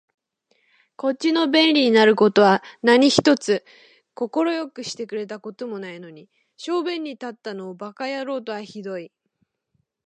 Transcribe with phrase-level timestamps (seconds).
[0.95, 3.63] こっちの便利になる事は何一つ
[4.15, 6.27] 快くしてくれた事もないのに、
[6.57, 9.11] 小便に立ったのを馬鹿野郎とは酷い